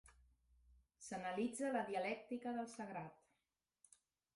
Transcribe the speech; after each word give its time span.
S'analitza 1.09 1.71
la 1.77 1.85
dialèctica 1.93 2.59
del 2.61 2.69
sagrat. 2.77 3.97